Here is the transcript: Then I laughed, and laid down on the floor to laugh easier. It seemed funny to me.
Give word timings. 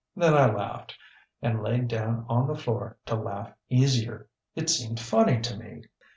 Then 0.15 0.33
I 0.33 0.51
laughed, 0.51 0.97
and 1.43 1.61
laid 1.61 1.87
down 1.87 2.25
on 2.27 2.47
the 2.47 2.55
floor 2.55 2.97
to 3.05 3.13
laugh 3.13 3.53
easier. 3.69 4.27
It 4.55 4.67
seemed 4.67 4.99
funny 4.99 5.39
to 5.41 5.55
me. 5.55 5.83